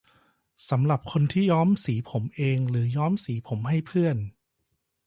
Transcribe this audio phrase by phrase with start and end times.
[0.69, 4.17] สำหรับคนที่ย้อมสีผมเอง หรือย้อมสีผมให้เพื่อน